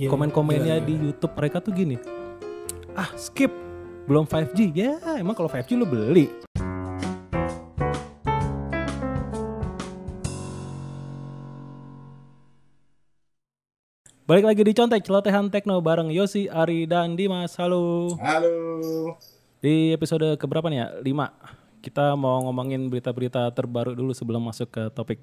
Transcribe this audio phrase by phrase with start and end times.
[0.00, 2.00] Iya, Komen-komennya di YouTube mereka tuh gini.
[2.96, 3.52] Ah, skip.
[4.08, 4.72] Belum 5G.
[4.72, 6.24] Ya, emang kalau 5G lu beli.
[14.24, 17.60] Balik lagi di Contek Celotehan Tekno bareng Yosi, Ari, dan Dimas.
[17.60, 18.16] Halo.
[18.24, 18.56] Halo.
[19.60, 20.88] Di episode keberapa nih ya?
[21.04, 21.84] 5.
[21.84, 25.20] Kita mau ngomongin berita-berita terbaru dulu sebelum masuk ke topik.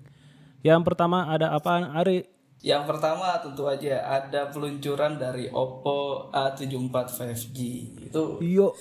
[0.62, 2.37] Yang pertama ada apaan, Ari?
[2.58, 7.58] Yang pertama tentu aja ada peluncuran dari Oppo A74 5G.
[8.10, 8.74] Itu Yo,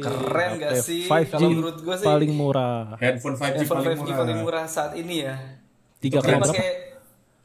[0.00, 1.04] Keren gak sih?
[1.04, 2.96] 5G Kalau menurut gua sih- paling murah.
[2.96, 4.18] Handphone 5G handphone paling 5G murah.
[4.18, 5.36] paling murah saat ini ya.
[6.00, 6.48] Tiga Dia koma berapa?
[6.48, 6.68] pakai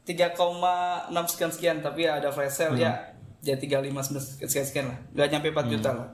[0.06, 3.12] 3,6 sekian sekian tapi ada flash sale ya.
[3.38, 4.98] Jadi 35 sekian sekian lah.
[5.12, 6.08] Gak nyampe 4 juta lah.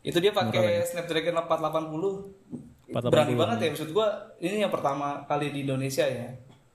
[0.00, 2.38] Itu dia pakai Snapdragon 480.
[2.86, 3.10] 480.
[3.10, 4.08] Berani banget ya maksud gua.
[4.38, 6.28] Ini yang pertama kali di Indonesia ya.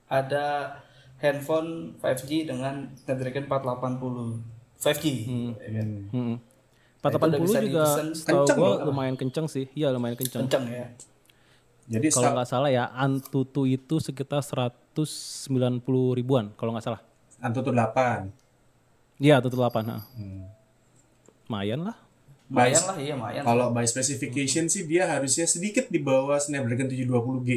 [0.04, 0.76] Ada
[1.18, 5.04] handphone 5G dengan Snapdragon 480 5G.
[5.58, 5.88] ya kan?
[6.14, 6.36] Hmm.
[6.98, 7.84] Nah, itu udah 480 bisa juga
[8.54, 8.90] gua loh.
[8.90, 9.66] lumayan kenceng sih.
[9.74, 10.46] Iya lumayan kenceng.
[10.46, 10.86] Kenceng ya.
[11.88, 14.98] Jadi Kalau nggak salah ya Antutu itu sekitar 190
[16.18, 17.00] ribuan kalau nggak salah.
[17.40, 18.28] Antutu 8.
[19.18, 19.82] Iya Antutu 8.
[19.82, 20.04] Nah.
[20.14, 20.46] Hmm.
[21.48, 21.96] Lumayan lah.
[22.48, 23.42] Lumayan lah iya lumayan.
[23.42, 27.50] Kalau by specification sih dia harusnya sedikit di bawah Snapdragon 720G.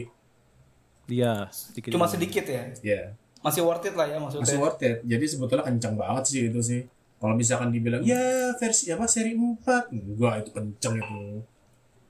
[1.11, 1.91] Iya sedikit.
[1.91, 2.71] Cuma sedikit ya.
[2.79, 3.01] Ya,
[3.41, 4.45] Masih worth it lah ya maksudnya.
[4.45, 4.97] masih worth it.
[5.05, 6.81] Jadi sebetulnya kencang banget sih itu sih.
[7.21, 11.21] Kalau misalkan dibilang ya versi apa seri 4, enggak itu kencang itu.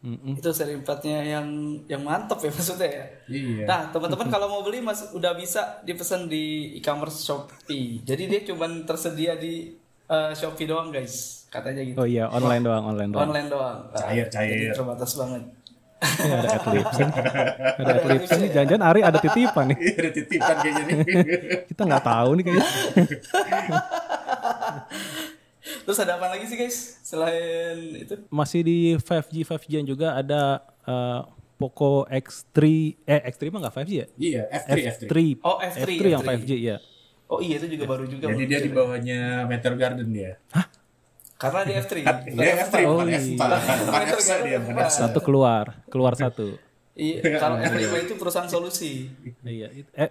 [0.01, 0.33] Mm-mm.
[0.33, 1.47] itu seri 4-nya yang
[1.85, 3.05] yang mantap ya maksudnya ya.
[3.29, 3.65] Iya.
[3.69, 8.01] Nah, teman-teman kalau mau beli mas udah bisa dipesan di e-commerce Shopee.
[8.01, 9.77] Jadi dia cuma tersedia di
[10.09, 11.45] eh, Shopee doang, guys.
[11.53, 11.99] Katanya gitu.
[12.01, 13.29] Oh iya online doang online doang.
[13.29, 13.77] Online doang.
[13.91, 14.49] Nah, Cair, cair.
[14.49, 15.43] Jadi terbatas banget.
[16.01, 16.97] Ini ada adlibs.
[17.77, 18.49] ada adlibs nih.
[18.49, 19.77] Jangan-jangan Ari ada titipan nih.
[19.85, 20.97] Iya, ada titipan kayaknya nih.
[21.69, 22.65] Kita nggak tahu nih kayaknya.
[25.61, 26.77] Terus ada apa lagi sih, guys?
[27.05, 28.15] Selain itu?
[28.33, 31.19] Masih di 5G 5G juga ada eh,
[31.57, 32.57] Poco X3
[33.05, 34.05] eh X3 mah nggak 5G ya?
[34.17, 35.05] iya, F3, F3.
[35.05, 35.13] F3.
[35.45, 36.33] Oh, F3, F3 yang F3.
[36.41, 36.77] 5G ya.
[37.31, 38.27] Oh iya, itu juga baru juga.
[38.27, 40.35] Jadi dia di bawahnya Meteor Garden dia.
[41.41, 41.93] Karena di F3.
[42.37, 43.17] Dia F3 Oh, bukan iya.
[43.17, 43.41] F4.
[43.81, 44.85] Bukan Meteor F4 dia, Garden bukan bukan.
[44.85, 45.01] F4.
[45.01, 46.47] Satu keluar, keluar satu.
[46.93, 49.09] Iya, kalau F5 itu perusahaan solusi.
[49.41, 50.09] Iya, eh,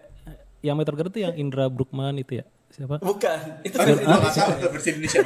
[0.61, 2.45] yang Garden itu yang Indra Brookman itu ya.
[2.71, 2.99] Siapa?
[2.99, 4.43] Bukan, itu Aduh, versi Indonesia.
[4.43, 5.21] tahu tuh versi Indonesia.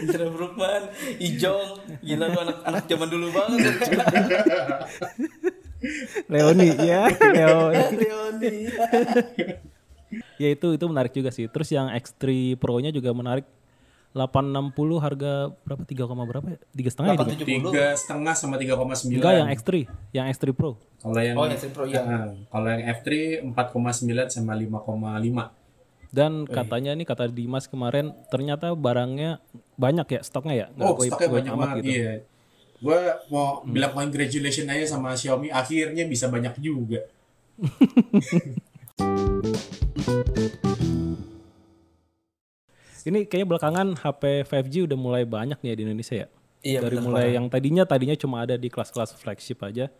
[0.00, 0.82] Indra Brookman,
[1.18, 1.68] Ijong,
[2.00, 3.74] gila lu anak anak zaman dulu banget.
[6.30, 7.10] Leoni, ya.
[7.10, 7.82] Leoni.
[8.00, 8.54] Leoni.
[10.36, 11.46] Ya itu itu menarik juga sih.
[11.48, 12.22] Terus yang X3
[12.58, 13.46] Pro-nya juga menarik.
[14.12, 15.32] 860 harga
[15.64, 15.82] berapa?
[15.82, 16.58] 3, koma berapa ya?
[16.70, 17.16] Tiga setengah ya?
[17.16, 17.28] Dik?
[17.42, 17.72] 870.
[17.72, 19.08] Tiga setengah sama 3,9.
[19.16, 19.70] Enggak yang X3,
[20.12, 20.76] yang X3 Pro.
[21.00, 22.04] Kalau yang Oh, yang X3 Pro, iya.
[22.04, 23.08] Nah, kalau yang F3
[23.42, 25.56] 4,9 sama 5,5.
[26.12, 29.40] Dan katanya nih kata Dimas kemarin ternyata barangnya
[29.74, 30.66] banyak ya stoknya ya.
[30.76, 31.76] Nggak Oh, stoknya banyak banget.
[31.80, 31.88] gitu.
[31.88, 32.12] Iya.
[32.82, 32.98] Gue
[33.30, 37.00] mau bilang congratulations aja sama Xiaomi akhirnya bisa banyak juga.
[43.02, 46.28] Ini kayaknya belakangan HP 5G udah mulai banyak nih ya di Indonesia ya.
[46.62, 49.90] Iya, Dari benar mulai yang tadinya tadinya cuma ada di kelas-kelas flagship aja.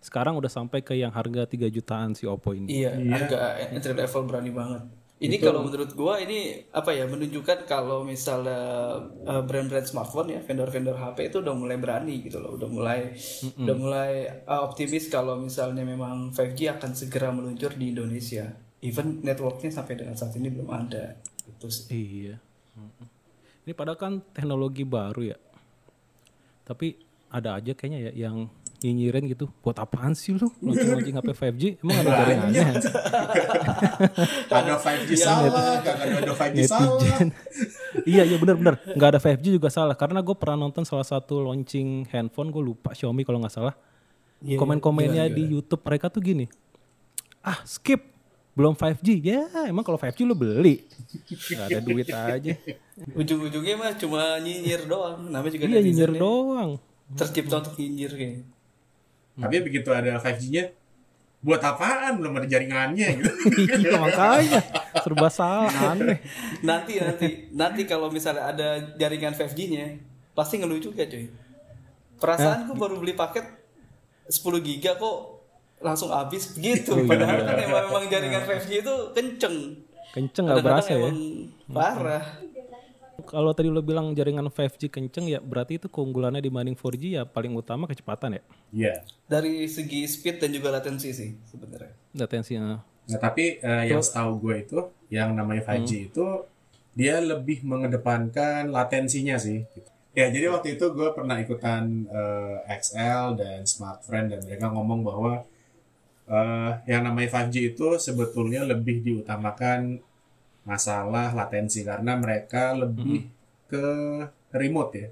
[0.00, 2.68] Sekarang udah sampai ke yang harga 3 jutaan si Oppo ini.
[2.68, 3.36] Iya, harga
[3.72, 4.82] entry level berani banget.
[5.20, 8.96] Ini kalau menurut gua ini apa ya menunjukkan kalau misalnya
[9.28, 13.12] uh, brand-brand smartphone ya vendor-vendor HP itu udah mulai berani gitu loh, udah mulai
[13.60, 14.12] udah mulai
[14.48, 18.48] uh, optimis kalau misalnya memang 5G akan segera meluncur di Indonesia.
[18.80, 21.20] Even networknya sampai dengan saat ini belum ada.
[21.44, 21.92] Itu sih.
[21.92, 22.40] Iya.
[23.66, 25.38] Ini padahal kan teknologi baru ya.
[26.64, 26.96] Tapi
[27.30, 29.46] ada aja kayaknya ya yang nyinyirin gitu.
[29.60, 31.62] Buat apaan sih lu launching-launching HP 5G?
[31.84, 32.64] Emang ada jaringannya?
[34.50, 36.98] Ada 5G salah, kagak ada 5G salah.
[38.08, 38.80] Iya iya benar.
[38.96, 39.94] Nggak ada 5G juga salah.
[39.94, 42.48] Karena gue pernah nonton salah satu launching handphone.
[42.50, 43.74] Gue lupa Xiaomi kalau nggak salah.
[44.40, 46.48] Komen-komennya di YouTube mereka tuh gini.
[47.44, 48.09] Ah skip.
[48.60, 49.08] Belum 5G.
[49.24, 50.84] Ya emang kalau 5G lu beli.
[51.48, 52.52] Nggak ada duit aja.
[53.16, 55.32] Ujung-ujungnya mah cuma nyinyir doang.
[55.32, 56.20] Namanya juga Iya nyinyir ya.
[56.20, 56.70] doang.
[57.16, 58.44] Tercipta untuk nyinyir kayaknya.
[59.40, 60.76] Tapi begitu ada 5G-nya,
[61.40, 62.20] buat apaan?
[62.20, 63.32] Belum ada jaringannya gitu.
[63.80, 64.60] iya makanya
[65.00, 66.18] serba salah aneh
[66.60, 68.68] nanti nanti nanti kalau misalnya ada
[68.98, 69.96] jaringan 5G-nya
[70.34, 71.30] pasti ngeluh juga cuy
[72.20, 73.46] perasaan gue baru beli paket
[74.28, 75.29] 10 giga kok
[75.80, 77.04] langsung habis gitu.
[77.04, 79.56] Padahal kan emang, emang jaringan 5G itu kenceng.
[80.14, 81.08] Kenceng nggak berasa ya?
[81.08, 81.18] emang
[81.68, 82.24] parah.
[83.20, 87.52] Kalau tadi lo bilang jaringan 5G kenceng ya berarti itu keunggulannya dibanding 4G ya paling
[87.52, 88.42] utama kecepatan ya?
[88.70, 88.94] Iya.
[89.30, 91.92] dari segi speed dan juga latensi sih sebenarnya.
[92.16, 92.80] Latensinya
[93.10, 94.78] Nah, tapi eh, yang setahu gue itu,
[95.10, 96.26] yang namanya 5G itu
[96.94, 99.66] dia lebih mengedepankan latensinya sih.
[100.14, 105.42] Ya, jadi waktu itu gue pernah ikutan eh, XL dan Smartfriend dan mereka ngomong bahwa
[106.36, 109.80] eh, yang namanya 5G itu sebetulnya lebih diutamakan
[110.70, 113.20] masalah latensi karena mereka lebih
[113.70, 113.84] ke
[114.62, 115.08] remote ya.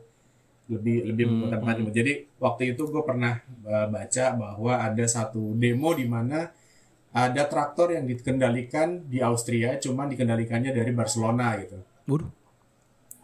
[0.75, 1.97] Lebih lebih Hmm, mengutamakan remote.
[2.01, 2.13] Jadi
[2.45, 3.35] waktu itu gue pernah
[3.75, 6.39] eh, baca bahwa ada satu demo di mana
[7.25, 11.79] ada traktor yang dikendalikan di Austria, cuman dikendalikannya dari Barcelona gitu.
[12.09, 12.33] Waduh.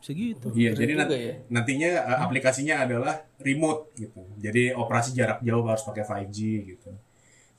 [0.06, 0.48] Segitu.
[0.60, 1.34] Iya, jadi nat- ya.
[1.54, 3.14] nantinya uh, aplikasinya adalah
[3.46, 4.22] remote gitu.
[4.44, 6.38] Jadi operasi jarak jauh harus pakai 5G
[6.70, 6.90] gitu.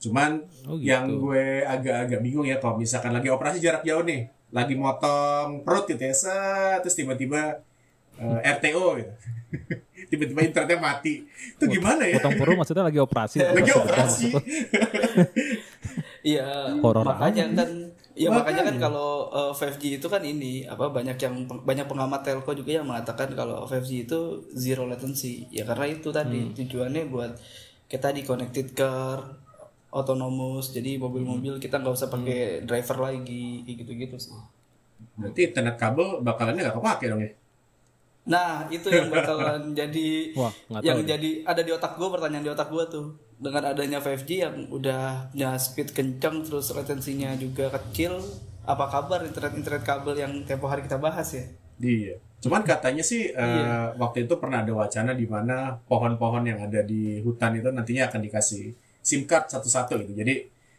[0.06, 0.86] Cuman Oh gitu.
[0.86, 5.86] yang gue agak-agak bingung ya kalau misalkan lagi operasi jarak jauh nih, lagi motong perut
[5.86, 7.58] gitu ya, set, terus tiba-tiba
[8.16, 9.12] uh, RTO gitu.
[10.10, 11.26] tiba-tiba internetnya mati.
[11.26, 12.22] Itu gimana ya?
[12.22, 13.36] Potong perut maksudnya lagi operasi.
[13.58, 14.26] Lagi operasi.
[16.26, 17.70] Iya, makanya kan
[18.18, 18.82] ya makanya kan Makanya.
[18.82, 23.30] kalau uh, 5G itu kan ini apa banyak yang banyak pengamat telco juga yang mengatakan
[23.38, 25.46] kalau 5G itu zero latency.
[25.54, 27.38] Ya karena itu tadi tujuannya buat
[27.86, 29.22] kita di connected car
[29.96, 34.36] autonomous jadi mobil-mobil kita nggak usah pakai driver lagi gitu-gitu sih.
[35.16, 37.32] Berarti internet kabel bakalannya nggak kepake dong ya?
[38.26, 40.52] Nah itu yang bakalan jadi Wah,
[40.82, 41.16] yang deh.
[41.16, 43.06] jadi ada di otak gue pertanyaan di otak gue tuh
[43.40, 48.18] dengan adanya 5G yang udah punya speed kencang terus latensinya juga kecil
[48.66, 51.44] apa kabar internet internet kabel yang tempo hari kita bahas ya?
[51.78, 52.18] Iya.
[52.42, 57.22] Cuman katanya sih eh, waktu itu pernah ada wacana di mana pohon-pohon yang ada di
[57.22, 58.74] hutan itu nantinya akan dikasih
[59.06, 60.12] SIM card satu-satu gitu.
[60.12, 60.34] Jadi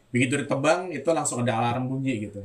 [0.07, 2.44] begitu ditebang itu langsung ada alarm bunyi gitu.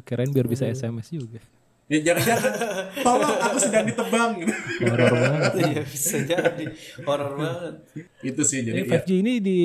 [0.00, 0.52] Kirain biar Hmm.
[0.52, 1.40] bisa SMS juga.
[1.86, 2.52] Ya jangan-jangan
[2.98, 4.52] tolong aku sedang ditebang gitu.
[4.82, 5.52] Horor banget.
[5.62, 6.64] Iya bisa jadi
[7.00, 7.74] horor banget.
[8.22, 9.58] itu sih Jadi jadi ya, 5G ini di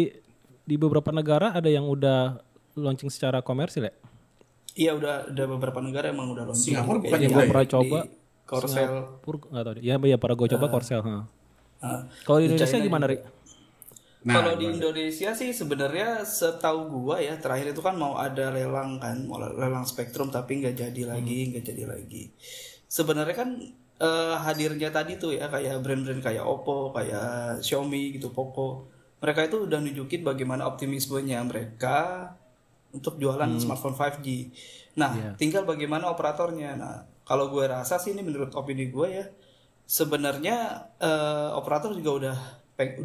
[0.61, 2.37] di beberapa negara ada yang udah
[2.75, 3.93] launching secara komersil ya?
[4.71, 6.75] Iya udah udah beberapa negara emang udah launching.
[6.75, 7.49] Singapura bukan di- juga Gua ya?
[7.49, 7.99] pernah coba.
[8.45, 8.93] Korsel.
[9.19, 9.81] Pur nggak tahu deh.
[9.81, 11.01] Ya, ya para gue coba Korsel.
[11.01, 11.23] ha.
[11.81, 12.05] Ah.
[12.21, 13.05] Kalau di Indonesia China gimana.
[13.09, 13.17] Ri?
[14.27, 14.69] Nah, Kalau di?
[14.69, 19.85] Indonesia sih sebenarnya setahu gua ya terakhir itu kan mau ada lelang kan, mau lelang
[19.87, 22.29] spektrum tapi nggak jadi lagi, nggak jadi lagi.
[22.85, 23.49] Sebenarnya kan
[24.01, 28.89] eh, hadirnya tadi tuh ya kayak brand-brand kayak Oppo, kayak Xiaomi gitu, Poco.
[29.21, 32.29] Mereka itu udah nunjukin bagaimana optimismenya mereka
[32.91, 34.27] untuk jualan smartphone 5G.
[34.97, 36.75] Nah, tinggal bagaimana operatornya.
[36.75, 39.25] Nah, kalau gue rasa sih ini menurut opini gue ya,
[39.87, 42.37] sebenarnya eh, operator juga udah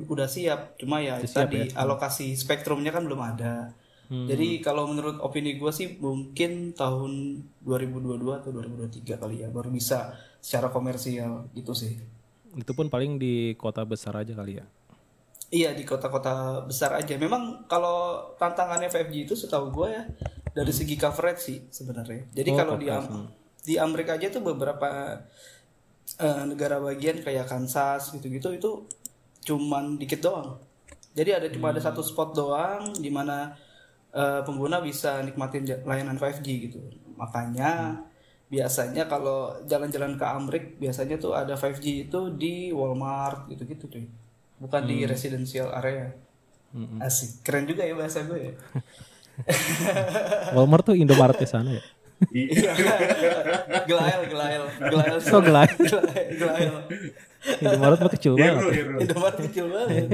[0.06, 0.76] udah siap.
[0.76, 3.72] Cuma ya tadi alokasi spektrumnya kan belum ada.
[4.06, 10.14] Jadi kalau menurut opini gue sih mungkin tahun 2022 atau 2023 kali ya baru bisa
[10.38, 11.98] secara komersial gitu sih.
[12.54, 14.66] Itu pun paling di kota besar aja kali ya.
[15.46, 17.18] Iya di kota-kota besar aja.
[17.18, 20.02] Memang kalau tantangannya 5G itu setahu gue ya
[20.54, 22.30] dari segi coverage sih sebenarnya.
[22.30, 23.26] Jadi Oh, kalau di Am-
[23.66, 25.18] di Amerika aja tuh beberapa
[26.16, 28.70] eh, negara bagian kayak Kansas gitu-gitu itu
[29.46, 30.58] cuman dikit doang.
[31.14, 33.54] Jadi ada cuma ada satu spot doang di mana
[34.10, 36.82] eh, pengguna bisa nikmatin layanan 5G gitu.
[37.14, 38.02] Makanya
[38.46, 44.06] biasanya kalau jalan-jalan ke Amrik biasanya tuh ada 5G itu di Walmart gitu-gitu cuy.
[44.58, 46.10] Bukan di residential area.
[47.00, 47.40] Asik.
[47.40, 48.54] Keren juga ya bahasa gue ya.
[50.56, 51.84] Walmart tuh Indomaret di sana ya.
[52.32, 52.72] Iya.
[53.84, 55.16] Gelael, gelael, gelael.
[55.20, 55.68] So gelai.
[55.76, 56.74] Gelael, gelael.
[57.58, 58.62] Indomaret mah kecil banget.
[59.00, 60.06] Indomaret kecil banget.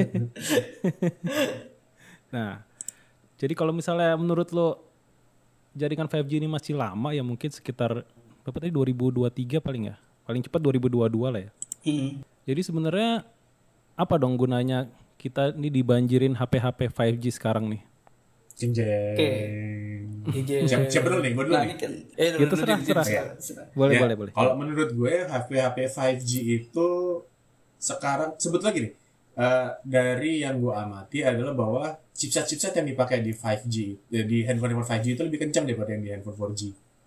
[2.31, 2.65] Nah,
[3.37, 4.81] jadi kalau misalnya menurut lo
[5.73, 8.05] jaringan 5G ini masih lama ya mungkin sekitar
[8.43, 9.97] berapa tadi 2023 paling ya.
[10.23, 11.51] Paling cepat 2022 lah ya.
[11.83, 12.23] Hmm.
[12.47, 13.27] Jadi sebenarnya
[13.93, 14.89] apa dong gunanya
[15.21, 17.83] kita ini dibanjirin HP-HP 5G sekarang nih?
[18.53, 19.15] Jeng jeng.
[19.17, 19.31] Oke.
[20.23, 20.69] Iya.
[20.71, 21.33] Siapa, siapa dulu nih?
[21.35, 21.77] Gue dulu Nah, nih.
[21.79, 22.79] kan eh dulu serah,
[23.41, 23.67] serah.
[23.75, 24.33] Boleh, Ya, boleh, boleh.
[24.33, 26.31] Kalau menurut gue HP HP 5G
[26.63, 26.89] itu
[27.83, 28.91] sekarang sebetulnya gini
[29.35, 31.85] eh, dari yang gue amati adalah bahwa
[32.15, 33.77] chipset-chipset yang dipakai di 5G
[34.15, 36.63] eh, di handphone handphone 5G itu lebih kencang daripada yang di handphone 4G.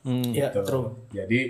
[0.06, 0.30] Hmm.
[0.36, 0.62] Iya, gitu.
[0.68, 0.90] true.
[1.16, 1.42] Jadi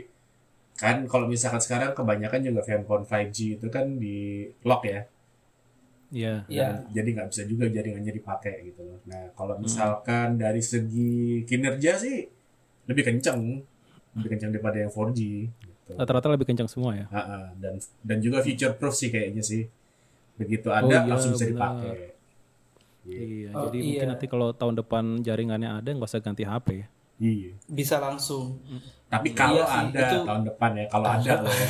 [0.75, 5.01] kan kalau misalkan sekarang kebanyakan juga handphone 5G itu kan di lock ya.
[6.13, 6.45] Iya.
[6.45, 6.67] Iya.
[6.69, 8.99] Dan jadi nggak bisa juga jaringannya dipakai gitu loh.
[9.09, 12.29] Nah kalau misalkan dari segi kinerja sih
[12.85, 13.41] lebih kencang,
[14.21, 15.21] lebih kencang daripada yang 4G.
[15.85, 15.95] Gitu.
[15.95, 17.05] Rata-rata lebih kencang semua ya.
[17.07, 17.53] Ah.
[17.55, 19.69] dan dan juga feature proof sih kayaknya sih.
[20.35, 21.53] Begitu ada Oh iya, langsung bisa benar.
[21.53, 21.95] dipakai.
[23.05, 23.85] Iya, Oh, jadi iya.
[23.87, 26.87] mungkin nanti kalau tahun depan jaringannya ada nggak usah ganti HP ya.
[27.15, 27.51] Iya.
[27.65, 28.57] Bisa langsung.
[29.05, 31.69] Tapi kalau Iya sih, ada itu- tahun depan ya, kalau ada loh ya.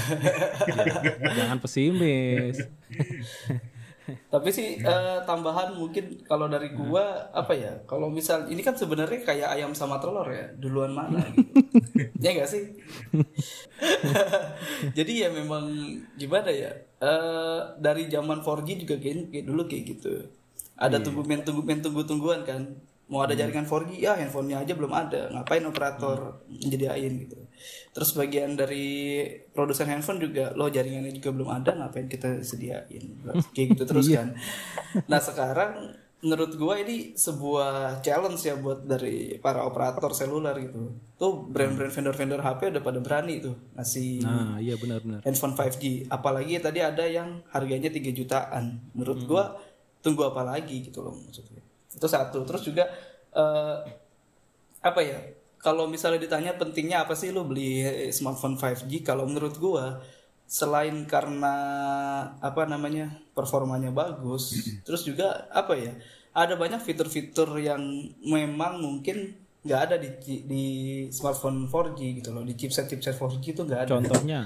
[1.35, 2.57] Jangan pesimis.
[4.05, 7.73] Tapi sih eh, tambahan mungkin kalau dari gua apa ya?
[7.89, 11.51] Kalau misal ini kan sebenarnya kayak ayam sama telur ya, duluan mana gitu.
[12.23, 12.63] ya enggak sih?
[14.97, 15.69] Jadi ya memang
[16.13, 16.71] gimana ya?
[17.01, 20.13] Eh dari zaman 4G juga kayak, kayak dulu kayak gitu.
[20.75, 22.61] Ada tunggu-men tunggu-men tunggu-tungguan kan.
[23.05, 25.29] Mau ada jaringan 4G ya handphonenya aja belum ada.
[25.29, 27.37] Ngapain operator nyediain gitu.
[27.93, 28.85] Terus bagian dari
[29.49, 33.21] produsen handphone juga lo jaringannya juga belum ada ngapain kita sediain.
[33.53, 34.33] Kayak gitu terus kan.
[35.05, 40.97] Nah, sekarang menurut gua ini sebuah challenge ya buat dari para operator seluler gitu.
[41.15, 45.21] Tuh brand-brand vendor-vendor HP udah pada berani tuh ngasih Nah, iya benar-benar.
[45.21, 46.09] handphone 5G.
[46.09, 48.81] Apalagi tadi ada yang harganya 3 jutaan.
[48.91, 49.29] Menurut Hmm.
[49.29, 49.43] gua
[50.01, 51.61] tunggu apa lagi gitu loh maksudnya.
[51.95, 52.43] Itu satu.
[52.43, 52.85] Terus juga
[53.31, 53.77] eh,
[54.83, 55.19] apa ya?
[55.63, 57.81] Kalau misalnya ditanya pentingnya apa sih lu beli
[58.13, 59.01] smartphone 5G?
[59.01, 59.97] Kalau menurut gua
[60.45, 61.55] selain karena
[62.37, 64.53] apa namanya performanya bagus,
[64.85, 65.97] terus juga apa ya?
[66.35, 67.81] Ada banyak fitur-fitur yang
[68.21, 69.33] memang mungkin
[69.65, 70.11] nggak ada di
[70.45, 70.65] di
[71.09, 73.97] smartphone 4G gitu loh, di chipset chipset 4G itu nggak ada.
[73.97, 74.39] Contohnya,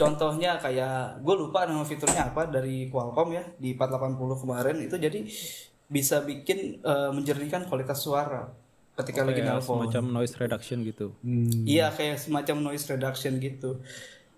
[0.00, 5.20] Contohnya kayak gue lupa nama fiturnya apa dari Qualcomm ya di 480 kemarin itu jadi
[5.90, 8.46] bisa bikin eh, menjernihkan kualitas suara
[8.94, 9.86] ketika lagi kayak nelpon.
[9.90, 11.06] semacam noise reduction gitu.
[11.20, 11.66] Hmm.
[11.66, 13.82] Iya kayak semacam noise reduction gitu.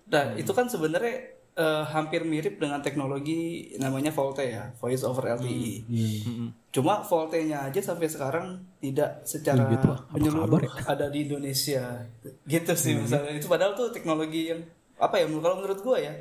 [0.09, 5.85] Nah itu kan sebenarnya eh, hampir mirip dengan teknologi namanya VoLTE ya, Voice over LTE.
[5.85, 6.49] Mm-mm.
[6.73, 10.73] Cuma VoLTE-nya aja sampai sekarang tidak secara gitu, menyeluruh kabar ya?
[10.89, 12.01] ada di Indonesia.
[12.49, 13.37] Gitu sih misalnya.
[13.37, 14.65] Itu padahal tuh teknologi yang
[14.97, 16.13] apa ya kalau menurut gua ya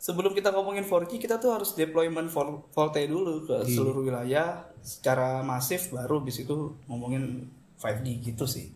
[0.00, 3.68] sebelum kita ngomongin 4G kita tuh harus deployment Vol- VoLTE dulu ke Iya.
[3.70, 4.48] seluruh wilayah
[4.80, 7.44] secara masif baru bis itu ngomongin
[7.76, 8.72] 5G gitu sih.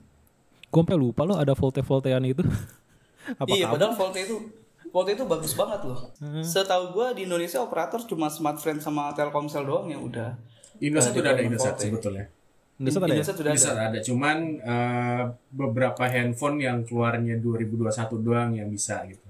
[0.67, 2.45] Gue sampai lupa loh ada volte-voltean itu.
[3.41, 3.81] Apa iya, kabar?
[3.81, 4.37] padahal VoLTE itu
[4.85, 6.13] VoLTE itu bagus banget loh.
[6.19, 6.45] Hmm.
[6.45, 10.37] Setahu gua di Indonesia operator cuma Smartfren sama Telkomsel doang yang udah
[10.77, 11.85] Indosat Eh, udah ada Indosat VoLTE.
[11.89, 12.25] sebetulnya.
[12.75, 13.15] Indosat ada ya?
[13.17, 13.57] Indosat sudah ada.
[13.57, 17.81] Indosat ada, cuman eh, beberapa handphone yang keluarnya 2021
[18.21, 19.24] doang yang bisa gitu.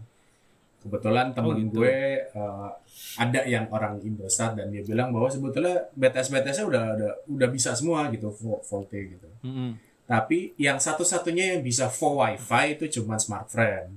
[0.84, 1.80] Kebetulan temen gitu.
[1.80, 2.70] gue eh,
[3.16, 7.72] ada yang orang Indosat dan dia bilang bahwa sebetulnya BTS BTS-nya udah udah udah bisa
[7.72, 9.28] semua gitu vo- VoLTE gitu.
[9.42, 9.80] Mm-mm.
[10.04, 13.88] Tapi yang satu-satunya yang bisa full WiFi itu cuma Smartfren.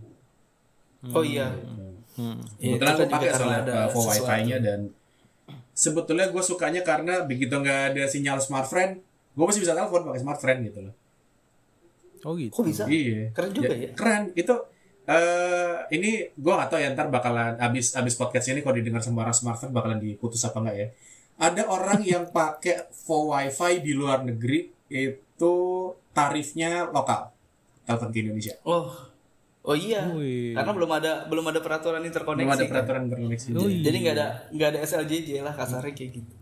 [1.12, 1.52] Oh iya.
[2.16, 2.40] Hmm.
[2.58, 4.26] Iya, Kebetulan gue kan pakai soalnya ada uh, full sesuatu.
[4.26, 4.80] wifi-nya dan
[5.70, 9.04] sebetulnya gue sukanya karena begitu nggak ada sinyal smartfriend,
[9.36, 10.96] gue masih bisa telepon pakai smartfriend gitu loh.
[12.26, 12.50] Oh gitu.
[12.50, 12.84] Kok bisa?
[12.90, 13.30] Iya.
[13.30, 13.90] Keren juga ya.
[13.94, 14.24] Keren.
[14.34, 14.56] Itu
[15.08, 19.24] eh ini gue gak tahu ya ntar bakalan abis abis podcast ini kalau didengar sama
[19.24, 20.88] orang smartphone bakalan diputus apa enggak ya.
[21.38, 25.56] Ada orang yang pakai full wifi di luar negeri itu
[26.12, 27.32] tarifnya lokal
[27.88, 28.56] telepon ke Indonesia.
[28.68, 28.92] Oh.
[29.68, 30.08] Oh iya.
[30.12, 30.56] Wih.
[30.56, 32.44] Karena belum ada belum ada peraturan interkoneksi.
[32.44, 32.72] Belum ada kan?
[32.72, 33.48] peraturan terkoneksi.
[33.56, 33.84] Oh, iya.
[33.84, 36.34] Jadi nggak ada nggak ada SLJJ lah kasarnya kayak gitu.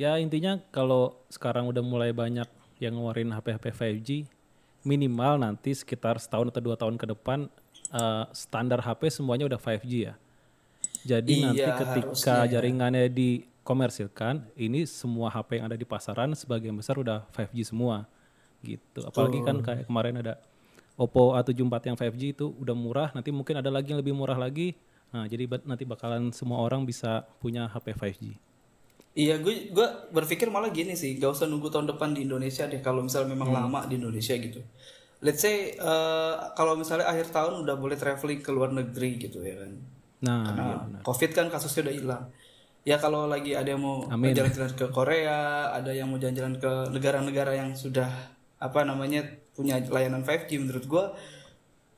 [0.00, 4.10] Ya intinya kalau sekarang udah mulai banyak yang ngeluarin HP-HP 5G,
[4.86, 7.50] minimal nanti sekitar setahun atau dua tahun ke depan
[7.90, 10.14] eh, standar HP semuanya udah 5G ya.
[11.04, 12.50] Jadi Iya, nanti ketika harusnya ya.
[12.58, 18.04] jaringannya dikomersilkan, ini semua HP yang ada di pasaran sebagian besar udah 5G semua
[18.60, 19.06] gitu.
[19.06, 20.34] Apalagi kan kayak kemarin ada
[20.98, 24.74] Oppo A74 yang 5G itu udah murah, nanti mungkin ada lagi yang lebih murah lagi.
[25.08, 28.24] Nah, jadi nanti bakalan semua orang bisa punya HP 5G.
[29.14, 32.78] Iya, gue gue berpikir malah gini sih, gak usah nunggu tahun depan di Indonesia deh.
[32.78, 33.58] Kalau misalnya memang Hmm.
[33.66, 34.62] lama di Indonesia gitu.
[35.18, 39.58] Let's say eh, kalau misalnya akhir tahun udah boleh traveling ke luar negeri gitu ya
[39.58, 39.72] kan.
[40.18, 41.00] Nah, Karena iya benar.
[41.02, 42.24] COVID kan kasusnya udah hilang.
[42.82, 47.52] Ya kalau lagi ada yang mau jalan-jalan ke Korea, ada yang mau jalan-jalan ke negara-negara
[47.52, 48.08] yang sudah
[48.58, 49.22] apa namanya
[49.52, 51.04] punya layanan 5G menurut gua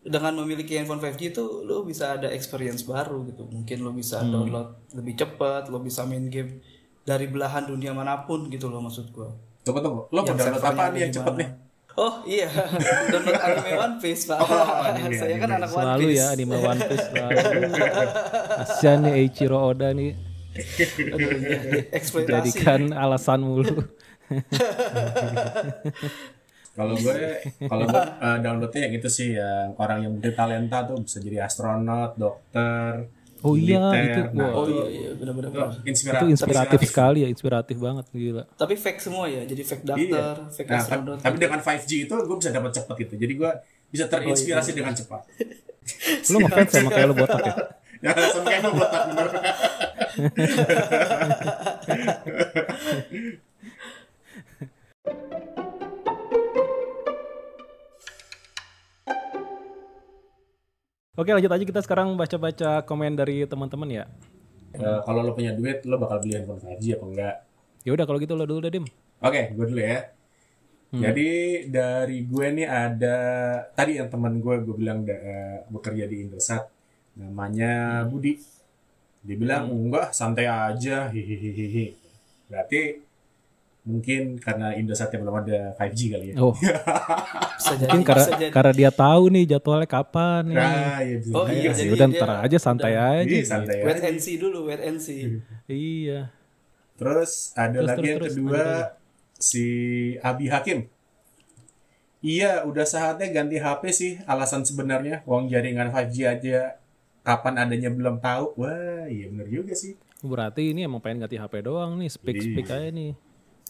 [0.01, 3.45] dengan memiliki handphone 5G itu lo bisa ada experience baru gitu.
[3.47, 4.33] Mungkin lo bisa Hmm.
[4.33, 6.65] download lebih cepat, lo bisa main game
[7.03, 9.29] dari belahan dunia mana pun gitu loh maksud gua.
[9.61, 10.03] Tunggu tunggu.
[10.09, 11.37] Lo mau download apa nih yang mana.
[11.37, 11.49] nih?
[12.01, 12.49] Oh iya,
[13.13, 14.41] download anime One Piece pak.
[14.41, 14.49] Oh,
[14.89, 15.59] anime, Saya kan anime.
[15.61, 16.17] anak One Selalu Piece.
[16.17, 17.37] ya anime One Piece selalu.
[18.65, 20.13] Kasian nih Eiichiro Oda nih
[20.51, 21.87] Aduh, iya.
[21.93, 22.33] eksploitasi.
[22.57, 23.85] jadikan alasan mulu.
[26.71, 27.15] Kalau gue,
[27.61, 32.17] kalau gue uh, downloadnya yang itu sih yang orang yang bertalenta tuh bisa jadi astronot,
[32.17, 34.21] dokter, Oh iya, itu.
[34.37, 35.49] Nah, Oh itu, iya iya benar-benar.
[35.49, 35.73] itu benar.
[35.83, 38.45] inspira- itu inspiratif sekali ya, inspiratif banget gila.
[38.53, 39.91] Tapi fake semua ya, jadi fake Iya.
[39.91, 41.19] dokter, fake Nah, astronot.
[41.19, 43.15] tapi dengan 5G itu gue bisa dapat cepat gitu.
[43.17, 43.51] Jadi gue
[43.89, 44.77] bisa Oh, terinspirasi iya.
[44.77, 45.21] dengan cepat.
[46.31, 47.55] Lu ngefans sama kayak lu botak ya?
[48.01, 49.27] Ya langsung kayak gue botak bener.
[61.19, 64.05] Oke lanjut aja kita sekarang baca-baca komen dari teman-teman ya.
[64.71, 67.35] Eh, kalau lo punya duit, lo bakal beli handphone 5G apa enggak?
[67.83, 68.87] Ya udah kalau gitu lo dulu deh Dim.
[69.19, 70.07] Oke, gue dulu ya.
[70.91, 71.31] Jadi
[71.67, 73.17] dari gue nih ada
[73.75, 76.71] tadi yang teman gue gue bilang da- eh, bekerja di Indosat,
[77.19, 78.39] namanya Budi.
[79.27, 81.87] Dia bilang enggak santai aja, hihihihi.
[82.47, 82.81] Berarti
[83.81, 86.35] mungkin karena Indosatnya belum ada 5G kali ya.
[86.37, 86.53] Oh,
[87.61, 88.53] Bisa jadi, mungkin karena bisa jadi.
[88.53, 90.57] karena dia tahu nih jadwalnya kapan nih.
[90.57, 91.63] Nah, ya bisa Oh, iya, sih.
[91.63, 93.25] Ya jadi udah dia ntar aja santai aja.
[93.27, 94.07] Iya, santai Wait aja.
[94.07, 95.21] and see dulu, wait and see.
[95.67, 96.21] Iya.
[96.95, 98.33] Terus ada Terus, lagi terus, yang terus.
[98.35, 98.85] kedua aja.
[99.35, 99.67] si
[100.21, 100.79] Abi Hakim.
[102.21, 104.13] Iya, udah saatnya ganti HP sih.
[104.25, 106.77] Alasan sebenarnya uang jaringan 5G aja
[107.23, 108.57] kapan adanya belum tahu.
[108.57, 109.97] Wah, iya bener juga sih.
[110.21, 113.17] Berarti ini emang pengen ganti HP doang nih, speak speak aja nih.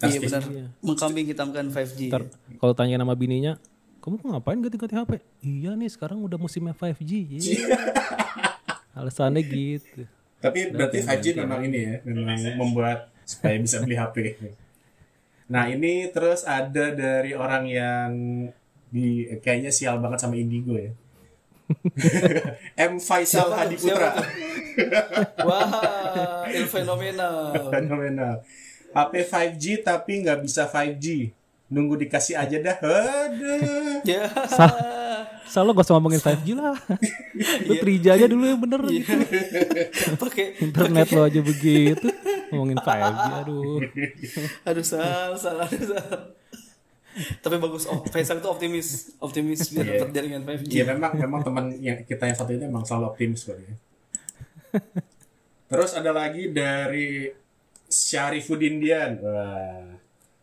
[0.01, 0.43] Iya benar.
[0.81, 2.09] Mengkambing hitamkan 5G.
[2.09, 2.25] Ntar
[2.57, 3.61] kalau tanya nama bininya,
[4.01, 5.13] kamu kok ngapain ganti-ganti HP?
[5.45, 7.13] Iya nih sekarang udah musimnya 5G.
[7.37, 7.77] Iya.
[8.99, 10.09] Alasannya gitu.
[10.41, 14.41] Tapi berarti 5G memang ini ya, memang membuat supaya bisa beli HP.
[15.53, 18.11] Nah ini terus ada dari orang yang
[18.91, 20.91] di kayaknya sial banget sama Indigo ya.
[22.91, 23.53] M Faisal?
[23.55, 24.11] Hadi Putra.
[25.47, 27.55] Wah, il fenomenal.
[27.71, 28.43] Fenomenal.
[28.91, 31.31] HP 5G tapi nggak bisa 5G.
[31.71, 32.77] Nunggu dikasih aja dah.
[32.83, 34.03] Aduh.
[34.03, 34.27] Ya.
[35.51, 36.75] Salah gak usah ngomongin 5G lah.
[37.71, 39.15] lu 3G aja dulu yang bener gitu.
[40.19, 42.07] Pakai Internet lo aja begitu.
[42.51, 43.79] Ngomongin 5G, aduh.
[44.69, 46.19] aduh salah, salah, aduh, salah.
[47.43, 49.95] Tapi bagus, oh, Faisal itu optimis, optimis biar Iya.
[49.99, 50.71] dapat jaringan 5G.
[50.71, 53.55] Iya memang memang teman yang kita yang satu ini memang selalu optimis ya.
[55.71, 57.31] Terus ada lagi dari
[57.91, 59.19] Syarifuddin Dian.
[59.21, 59.99] Wah.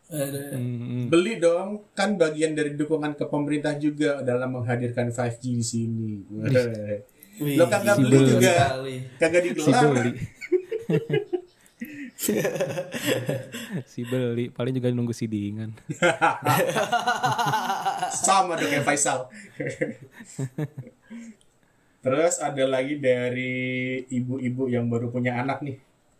[0.08, 6.12] Hmm, Beli dong, kan bagian dari dukungan ke pemerintah juga dalam menghadirkan 5G di sini.
[7.38, 8.94] Wih, Lo kagak si beli juga, sekali.
[9.20, 9.84] kagak si digelar.
[9.92, 10.12] beli.
[13.86, 15.70] si beli paling juga nunggu sidingan.
[18.24, 19.28] Sama dong kayak Faisal.
[22.02, 23.54] Terus ada lagi dari
[24.08, 25.76] ibu-ibu yang baru punya anak nih.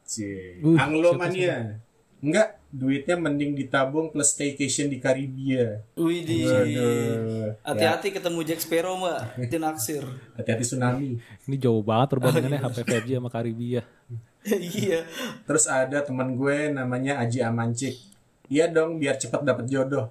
[0.09, 0.25] Si
[0.65, 1.77] Uh, Anglomania.
[2.19, 5.85] Enggak, duitnya mending ditabung plus staycation di Karibia.
[5.95, 6.43] Wih, di.
[6.49, 7.55] Waduh.
[7.63, 9.21] Hati-hati ketemu Jack Sparrow, Mbak.
[9.47, 10.03] Di naksir.
[10.35, 11.21] Hati-hati tsunami.
[11.47, 13.83] Ini jauh banget perbandingannya HP 5G sama Karibia.
[14.49, 15.05] Iya.
[15.45, 18.01] Terus ada teman gue namanya Aji Amancik.
[18.49, 20.09] Iya dong, biar cepat dapat jodoh.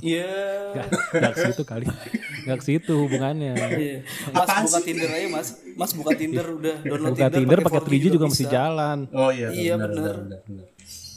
[0.00, 0.28] Iya.
[0.72, 1.84] Gak, gak ke situ kali.
[2.42, 3.52] Gak ke situ hubungannya.
[3.52, 3.96] Iya.
[4.30, 4.84] Mas Apaan buka sih?
[4.86, 5.48] Tinder aja, Mas.
[5.76, 8.32] Mas buka Tinder udah download Buka Tinder pakai 3G juga bisa.
[8.32, 8.98] masih jalan.
[9.10, 10.14] Oh iya, Iya, benar.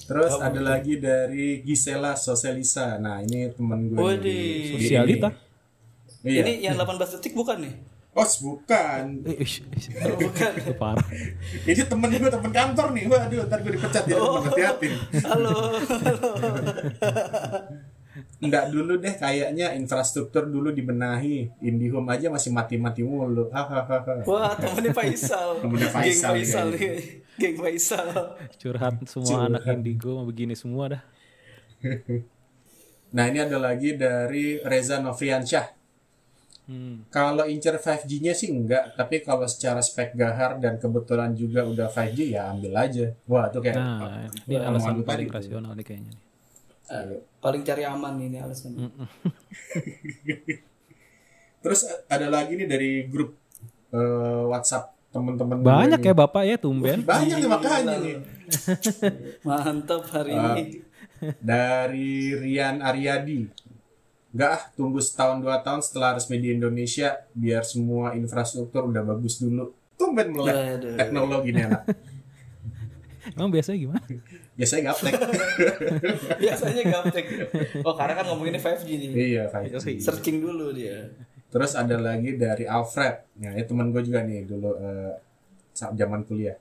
[0.03, 2.97] Terus ada lagi dari Gisela Sosialisa.
[2.97, 3.93] Nah, ini teman gue.
[3.93, 4.19] nih Waduh.
[4.19, 5.29] di- Sosialita.
[6.21, 6.41] Iya.
[6.43, 7.73] Ini yang 18 detik bukan nih?
[8.13, 9.25] Oh, bukan.
[9.25, 9.89] Eh, ish, ish.
[10.05, 10.51] Oh, bukan.
[10.59, 11.07] Itu parah.
[11.65, 13.03] Ini temen gue, temen kantor nih.
[13.09, 14.15] Waduh, ntar gue dipecat ya.
[14.15, 14.37] Oh.
[14.37, 14.87] Hati-hati.
[15.23, 15.73] Halo.
[18.37, 21.49] Enggak dulu deh, kayaknya infrastruktur dulu dibenahi.
[21.65, 23.49] Indihome aja masih mati-mati mulu.
[23.49, 24.21] Hahaha.
[24.29, 25.57] Wah, temennya Faisal.
[25.63, 26.93] Temennya Faisal Geng Faisal nih.
[27.41, 28.07] Geng Faisal.
[28.61, 31.01] Curhat semua anak indigo mah begini semua dah.
[33.13, 35.83] Nah, ini ada lagi dari Reza Novriansyah.
[36.63, 37.03] Hmm.
[37.11, 42.39] Kalau incer 5G-nya sih enggak, tapi kalau secara spek gahar dan kebetulan juga udah 5G
[42.39, 43.11] ya ambil aja.
[43.27, 46.15] Wah, itu kayak Nah, ini alasan paling rasional nih kayaknya.
[46.15, 46.32] nih.
[46.83, 48.91] Eh, paling cari aman ini alasannya.
[51.63, 53.39] Terus ada lagi nih dari grup
[53.89, 57.05] eh, WhatsApp teman-teman Banyak ya Bapak ya tumben.
[57.05, 58.17] Banyak nih makanya nih.
[59.47, 60.57] Mantap hari Ah.
[60.57, 60.81] ini.
[61.39, 63.47] Dari Rian Aryadi.
[64.33, 69.39] Enggak ah, tunggu setahun dua tahun setelah resmi di Indonesia biar semua infrastruktur udah bagus
[69.39, 69.71] dulu.
[69.93, 71.83] Tumben melek teknologi nih anak.
[73.31, 74.03] Emang biasanya gimana?
[74.53, 75.13] Biasanya gaptek.
[76.41, 77.25] Biasanya gaptek.
[77.81, 79.09] Oh, karena kan ngomonginnya 5G nih.
[79.11, 79.97] iya, 5G.
[79.97, 81.09] Searching dulu dia.
[81.49, 83.37] Terus ada lagi dari Alfred.
[83.37, 85.13] Nah, ini teman gue juga nih dulu eh,
[85.69, 86.57] saat zaman kuliah.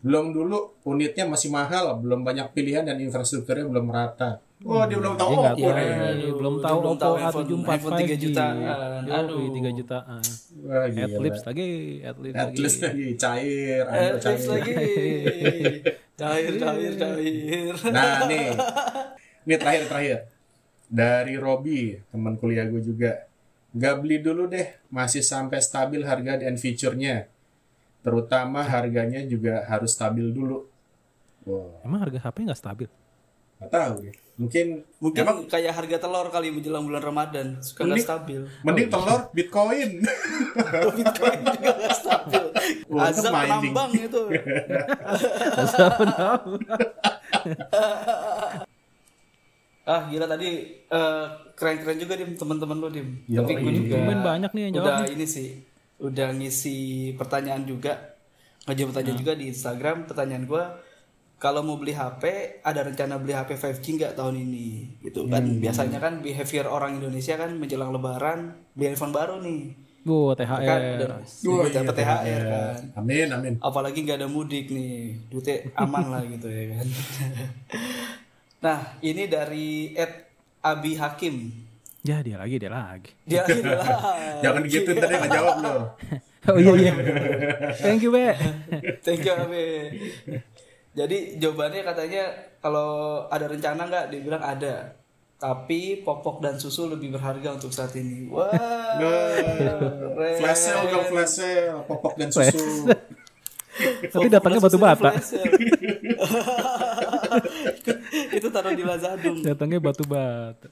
[0.00, 4.36] Belum dulu unitnya masih mahal, belum banyak pilihan dan infrastrukturnya belum merata.
[4.60, 5.76] Wah, dia belum tahu Dia Oppo tahu.
[5.76, 8.54] Dia belum tahu belum Oppo tahu iPhone- A74 iPhone 3 jutaan.
[8.60, 9.12] Aduh.
[9.12, 10.20] Aduh, 3 jutaan.
[10.60, 11.04] Wah, gila.
[11.10, 11.68] Adlibs lagi,
[12.00, 12.60] adlibs At lagi.
[12.80, 14.48] lagi cair, ada tips cair.
[14.48, 14.74] lagi.
[16.14, 17.74] Cair, cair, cair.
[17.90, 18.54] Nah, nih.
[19.44, 20.18] Ini terakhir terakhir.
[20.86, 23.26] Dari Robi, teman kuliah gue juga.
[23.74, 27.26] Gak beli dulu deh, masih sampai stabil harga dan fiturnya.
[28.06, 30.70] Terutama harganya juga harus stabil dulu.
[31.44, 32.88] Wah, Emang harga HP nggak stabil?
[33.58, 34.16] gak tahu deh.
[34.34, 38.40] Mungkin Mungkin emang kayak harga telur kali menjelang bulan Ramadan suka nggak Mending- stabil.
[38.66, 39.90] mending telur Bitcoin.
[40.98, 42.44] Bitcoin juga nggak stabil.
[42.90, 44.22] Wah, itu Azab penambang itu.
[49.84, 50.48] ah gila tadi
[50.80, 53.20] eh, keren-keren juga dim teman-teman lo dim.
[53.24, 55.48] Tapi gue juga Tumben banyak nih yang jawab udah ini sih
[55.94, 56.76] udah ngisi
[57.14, 58.16] pertanyaan juga
[58.64, 60.64] ngajak pertanyaan juga di Instagram pertanyaan gue
[61.36, 62.22] kalau mau beli HP
[62.62, 64.68] ada rencana beli HP 5G nggak tahun ini
[65.02, 70.36] gitu kan biasanya kan behavior orang Indonesia kan menjelang Lebaran beli handphone baru nih Bu,
[70.36, 71.00] kan THR.
[71.00, 71.08] udah
[71.48, 73.54] Wah, dapat iya, THR kan Amin, amin.
[73.60, 76.86] apalagi nggak ada mudik nih duitnya aman lah gitu ya kan
[78.64, 80.12] nah ini dari Ed
[80.60, 81.64] Abi Hakim
[82.04, 83.16] Ya dia lagi, dia lagi.
[83.24, 83.96] dia adalah
[84.44, 85.76] Jangan gitu tadi nggak jawab lo.
[86.52, 86.92] Oh iya iya.
[87.80, 88.28] Thank you, Be.
[89.00, 89.96] thank you Abi
[90.94, 92.24] jadi jawabannya katanya
[92.62, 94.94] kalau ada rencana nggak dibilang ada
[95.36, 98.48] tapi popok dan susu lebih berharga untuk saat ini wah
[100.14, 100.38] keren.
[100.40, 101.82] Flash sale dong, flash sale.
[101.84, 102.86] Popok dan susu.
[104.14, 105.10] Tapi datangnya batu bata.
[108.30, 110.70] Itu taruh di Lazadum Datangnya batu bata.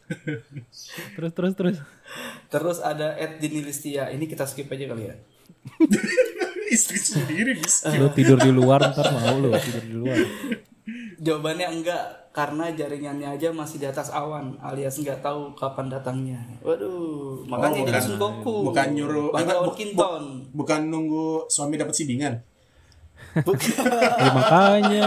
[1.18, 1.76] Terus terus terus.
[2.46, 4.14] Terus ada Ed Dini Listia.
[4.14, 5.18] Ini kita skip aja kali ya.
[6.72, 7.92] Istri sendiri bisa.
[7.92, 10.16] Lu tidur di luar ntar mau lu tidur di luar.
[11.18, 16.40] Jawabannya enggak karena jaringannya aja masih di atas awan alias nggak tahu kapan datangnya.
[16.60, 18.54] Waduh, makanya Oh, bukan- Goku.
[18.66, 20.24] bukan nyuruh- Lawan bu- Kinton.
[20.50, 22.34] Bukan nunggu suami dapat sidingan.
[23.38, 23.84] Bukan.
[24.18, 25.06] Ya, makanya.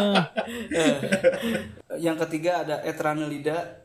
[1.96, 3.84] Yang ketiga ada Ed Ranelida.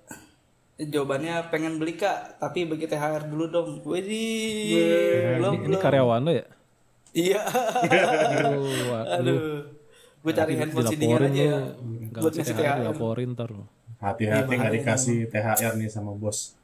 [0.79, 3.71] Jawabannya pengen beli kak, tapi bagi THR dulu dong.
[3.85, 6.47] Widih, belum Ini, ini karyawan lo ya?
[7.11, 7.43] Iya.
[7.47, 9.41] Aduh, Aduh.
[10.21, 11.61] Gue cari handphone dilaporin aja ya.
[12.13, 13.51] Gak Buat ngasih THR dilaporin ntar.
[14.01, 16.61] Hati-hati nggak dikasih THR nih sama bos.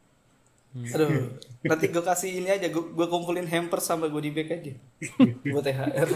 [0.76, 4.76] Aduh, nanti gue kasih ini aja, gue, gue kumpulin hamper sama goodie bag aja
[5.48, 6.09] buat THR.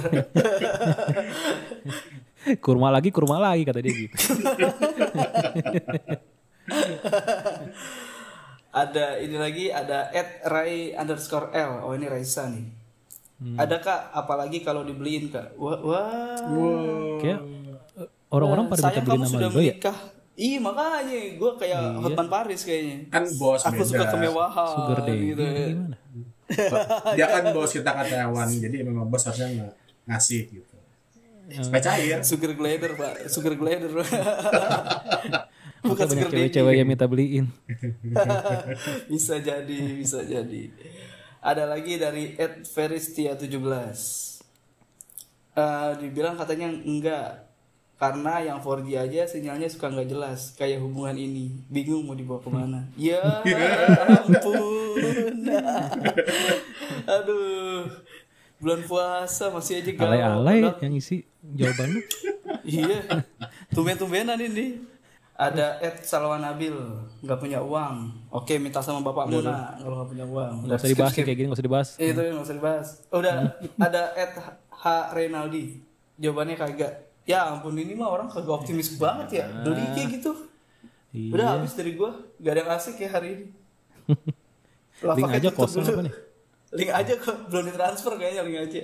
[2.64, 4.16] Kurma lagi, kurma lagi kata dia gitu.
[8.84, 11.84] ada ini lagi, ada at Rai underscore L.
[11.84, 12.79] Oh ini Raisa nih.
[13.40, 15.56] Ada kak, apalagi kalau dibeliin kak.
[15.56, 16.36] Wah, wah.
[17.24, 17.40] Kayak
[17.96, 19.56] eh, orang-orang pada minta Sayang beli kamu nama sudah ya?
[19.56, 19.98] menikah.
[20.40, 22.96] Iya makanya, gue kayak Hotman Paris kayaknya.
[23.12, 24.72] Kan bos Aku suka kemewahan.
[24.72, 25.42] Sugar daddy gitu.
[25.44, 25.66] ya.
[25.68, 25.96] gimana?
[27.12, 29.72] Dia kan bos kita karyawan, jadi memang bos harusnya nggak
[30.08, 30.76] ngasih gitu.
[31.60, 32.18] Supaya cair.
[32.24, 33.90] Sugar glider pak, sugar glider.
[35.80, 37.48] Bukan banyak cewek-cewek yang minta beliin.
[39.10, 40.68] bisa jadi, bisa jadi.
[41.40, 44.44] Ada lagi dari Ed Feristia 17.
[45.56, 47.48] Eh, dibilang katanya enggak
[47.96, 51.64] karena yang 4G aja sinyalnya suka nggak jelas kayak hubungan ini.
[51.72, 52.80] Bingung mau dibawa ke mana.
[53.00, 53.24] Ya
[54.20, 55.48] ampun.
[57.16, 57.88] Aduh.
[58.60, 60.12] Bulan puasa masih aja galau.
[60.12, 62.00] Alay-alay yang isi jawaban lu.
[62.68, 63.00] iya.
[63.72, 64.84] Tumben-tumbenan ini
[65.40, 66.76] ada Ed Salwan Nabil
[67.24, 68.28] nggak punya uang.
[68.28, 70.54] Oke minta sama bapakmu nak kalau nggak punya uang.
[70.68, 71.88] Gak usah dibahas kayak gini, gak usah dibahas.
[71.96, 72.88] Eh, itu nggak usah dibahas.
[73.08, 73.34] Udah
[73.80, 74.32] ada Ed
[74.68, 74.84] H
[75.16, 75.80] Renaldi
[76.20, 76.92] jawabannya kagak.
[77.24, 79.44] Ya ampun ini mah orang kagak optimis banget ya.
[79.64, 80.32] Beli kayak gitu.
[81.10, 81.32] Iya.
[81.34, 82.12] udah habis dari gua.
[82.36, 83.46] Gak ada yang asik ya hari ini.
[85.16, 85.96] Link aja kosong dulu.
[85.96, 86.14] apa nih?
[86.78, 87.36] link aja kok.
[87.48, 88.80] Belum ditransfer kayaknya link aja.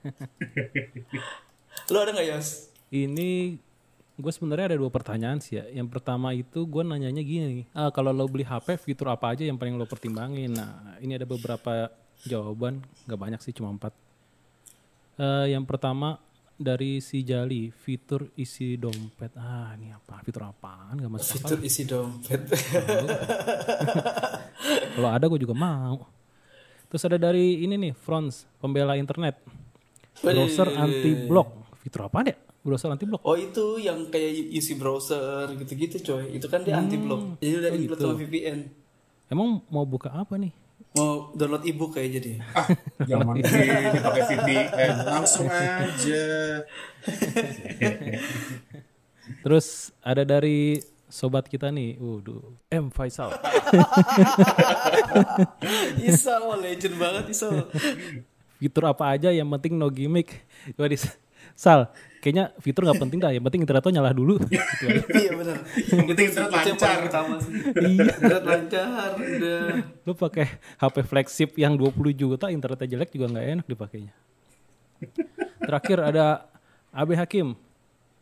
[1.92, 3.60] Lo ada nggak Yos Ini
[4.20, 5.64] gue sebenarnya ada dua pertanyaan sih ya.
[5.72, 9.56] Yang pertama itu gue nanyanya gini, ah, kalau lo beli HP fitur apa aja yang
[9.56, 10.52] paling lo pertimbangin?
[10.54, 11.88] Nah ini ada beberapa
[12.28, 13.96] jawaban, nggak banyak sih cuma empat.
[15.20, 16.16] Eh, yang pertama
[16.60, 19.32] dari si Jali, fitur isi dompet.
[19.40, 20.20] Ah ini apa?
[20.20, 21.00] Fitur apaan?
[21.00, 22.40] Gak masuk fitur isi dompet
[24.96, 26.04] Kalau ada gue juga mau.
[26.92, 29.40] Terus ada dari ini nih, Frons, pembela internet.
[30.20, 31.80] Browser anti block.
[31.80, 32.36] Fitur apa ya?
[32.60, 33.24] Browser anti block.
[33.24, 36.36] oh itu yang kayak isi browser gitu-gitu coy.
[36.36, 38.58] Itu kan dia anti block jadi udah include sama VPN
[39.30, 40.52] Emang mau buka apa nih?
[40.90, 42.32] mau download ebook kayak jadi.
[42.50, 42.66] Ah,
[43.06, 46.26] jangan ini pakai VPN, langsung aja.
[49.46, 52.42] Terus ada dari sobat kita nih, waduh,
[52.74, 52.90] M.
[52.90, 53.30] Faisal.
[56.10, 57.70] Isal, oh, legend banget Isal.
[58.58, 59.30] Fitur apa aja?
[59.30, 60.42] Yang penting no gimmick.
[60.74, 60.90] Coba
[61.56, 64.36] Sal, kayaknya fitur nggak penting dah, yang penting internet tuh nyala dulu.
[64.44, 64.86] Gitu
[65.24, 65.56] iya benar.
[65.76, 66.98] Yang penting internet lancar.
[67.08, 67.52] utama sih.
[67.74, 69.64] Internet lancar, udah.
[70.04, 74.14] Lu pakai HP flagship yang 20 juta, internetnya jelek juga nggak enak dipakainya.
[75.64, 76.26] Terakhir ada
[76.92, 77.56] AB Hakim,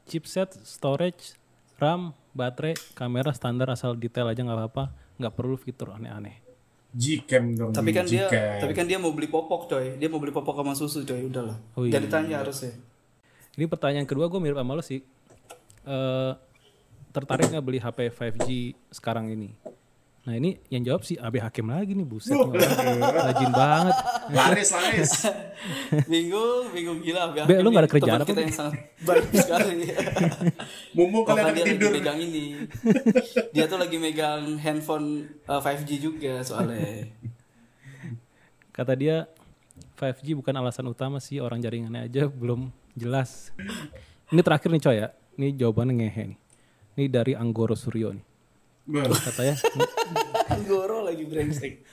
[0.07, 1.35] chipset, storage,
[1.83, 4.85] RAM, baterai, kamera standar asal detail aja nggak apa-apa,
[5.19, 6.39] nggak perlu fitur aneh-aneh.
[6.95, 7.71] Gcam dong.
[7.75, 8.27] Tapi kan dia,
[8.59, 10.01] tapi kan dia mau beli popok coy.
[10.01, 11.59] Dia mau beli popok sama susu coy, udahlah.
[11.77, 12.01] Oh iya.
[12.01, 12.73] Jadi tanya harusnya.
[13.55, 15.01] Ini pertanyaan kedua gue mirip sama lo sih.
[15.87, 16.33] Eh
[17.09, 18.49] tertarik nggak beli HP 5G
[18.93, 19.51] sekarang ini?
[20.29, 22.37] Nah ini yang jawab si Abe Hakim lagi nih buset.
[22.37, 23.97] Rajin banget.
[24.29, 25.13] Laris, laris.
[26.07, 29.27] bingung bingung gila Be, Be, lu nggak ada kerjaan teman apa, kita yang sangat baik
[29.35, 29.75] sekali
[30.97, 31.91] Mumpung kalian dia lagi tidur.
[31.91, 32.45] megang ini
[33.51, 37.11] dia tuh lagi megang handphone uh, 5G juga soalnya
[38.71, 39.27] Kata dia
[39.99, 43.55] 5G bukan alasan utama sih orang jaringannya aja belum jelas.
[44.29, 45.09] Ini terakhir nih coy ya.
[45.39, 46.39] Ini jawabannya ngehe nih.
[46.99, 48.25] Ini dari Anggoro Suryo nih.
[48.89, 49.55] Bah, Katanya
[50.69, 51.85] Goro lagi brengsek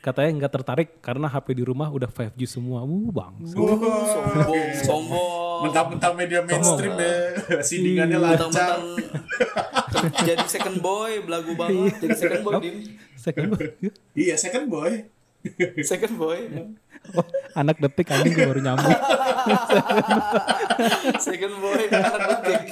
[0.00, 2.84] katanya nggak tertarik karena HP di rumah udah 5G semua.
[2.84, 3.32] Uh bang.
[3.48, 4.04] sombong
[4.84, 7.16] sombong Mentang-mentang media mainstream ya.
[7.60, 8.80] Sindingannya lancar.
[8.80, 8.80] mentang-mentang
[10.24, 12.76] jadi second boy belagu banget jadi second boy dim
[13.20, 13.50] Second
[14.16, 15.04] Iya, second boy.
[15.90, 16.36] Second boy
[17.16, 17.24] oh,
[17.56, 18.92] anak detik anjing gue baru nyambung.
[21.26, 22.62] second boy anak detik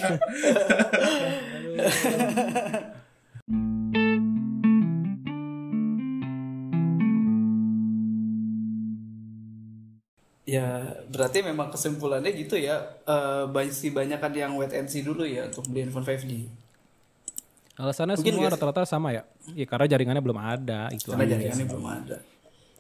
[10.49, 12.81] Ya, berarti memang kesimpulannya gitu ya.
[13.05, 16.49] Eh banyak sih banyakan yang wait and see dulu ya untuk beli handphone 5G.
[17.77, 18.53] Alasannya Mungkin semua sih?
[18.57, 19.29] rata-rata sama ya.
[19.53, 21.13] Ya karena jaringannya belum ada itu.
[21.13, 21.33] Karena aja.
[21.37, 22.17] jaringannya belum ada.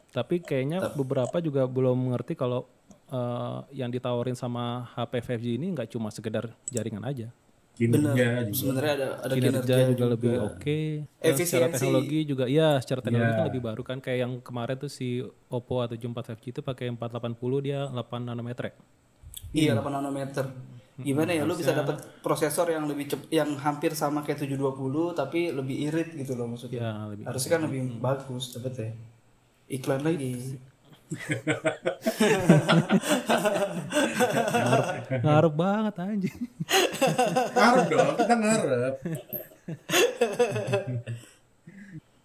[0.08, 2.64] Tapi kayaknya beberapa juga belum mengerti kalau
[3.08, 7.28] eh, yang ditawarin sama HP 5G ini nggak cuma sekedar jaringan aja.
[7.72, 8.58] Kinerja juga.
[8.58, 10.78] Sebenarnya ada ada Kinerja, kinerja, juga, lebih oke.
[10.98, 11.72] Dan Secara Efisiensi.
[11.78, 13.38] teknologi juga, iya secara teknologi Iya.
[13.38, 13.98] kan lebih baru kan.
[14.02, 17.94] Kayak yang kemarin tuh si Oppo A74 5G itu pakai 480 dia 8
[18.26, 18.74] nanometer ya.
[19.54, 20.44] Iya 8 nanometer.
[20.98, 25.54] Gimana ya lu bisa dapat prosesor yang lebih cep yang hampir sama kayak 720 tapi
[25.54, 26.82] lebih irit gitu loh maksudnya.
[26.82, 27.30] Ya, lebih.
[27.30, 28.90] Harusnya kan lebih bagus dapet ya.
[29.68, 30.57] Iklan lagi.
[35.24, 36.40] Ngarep banget anjing.
[37.57, 38.94] Ngarep dong, kita ngarep.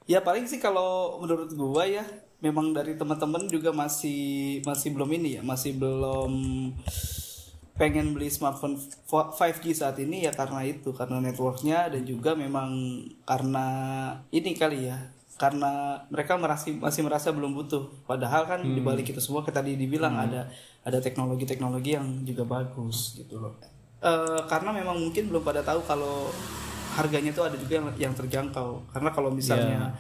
[0.04, 2.04] Ya paling sih kalau menurut gua ya
[2.44, 6.32] memang dari teman-teman juga masih masih belum ini ya, masih belum
[7.80, 8.76] pengen beli smartphone
[9.08, 13.68] 5G saat ini ya karena itu, karena networknya dan juga memang karena
[14.36, 15.00] ini kali ya,
[15.38, 17.90] karena mereka merasa masih merasa belum butuh.
[18.06, 20.50] Padahal kan di balik itu semua kayak tadi dibilang ada
[20.86, 23.58] ada teknologi-teknologi yang juga bagus gitu loh.
[24.04, 26.28] Eh, karena memang mungkin belum pada tahu kalau
[26.94, 28.94] harganya itu ada juga yang, yang terjangkau.
[28.94, 29.96] Karena kalau misalnya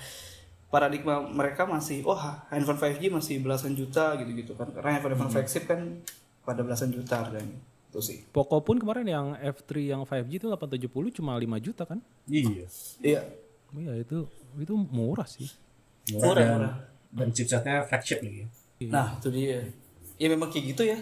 [0.69, 2.19] paradigma mereka masih oh
[2.49, 4.69] handphone 5G masih belasan juta gitu-gitu kan.
[4.69, 6.03] Karena handphone handphone flagship kan
[6.43, 7.57] pada belasan juta harganya.
[7.89, 8.27] Itu sih.
[8.29, 11.99] Poco pun kemarin yang F3 yang 5G itu 870 cuma 5 juta kan?
[12.27, 12.67] Iya.
[12.99, 13.21] Iya.
[13.73, 14.29] Iya itu
[14.61, 15.49] itu murah sih.
[16.13, 16.73] Murah, dan, murah.
[17.09, 18.45] dan chipsetnya flagship lagi.
[18.89, 19.65] Nah, itu dia.
[20.21, 20.97] Ya memang kayak gitu ya.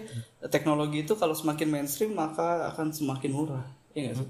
[0.48, 3.66] Teknologi itu kalau semakin mainstream maka akan semakin murah.
[3.92, 4.28] Iya nggak sih?